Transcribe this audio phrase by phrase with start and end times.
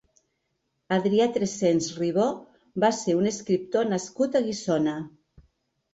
[0.97, 2.25] Adrià Trescents Ribó
[2.85, 4.97] va ser un escriptor nascut a Guissona.